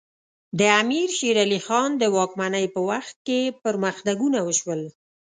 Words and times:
د 0.59 0.61
امیر 0.81 1.07
شیر 1.17 1.37
علی 1.45 1.59
خان 1.65 1.89
د 1.97 2.03
واکمنۍ 2.15 2.65
په 2.75 2.81
وخت 2.89 3.15
کې 3.27 3.39
پرمختګونه 3.63 4.39
وشول. 4.47 4.81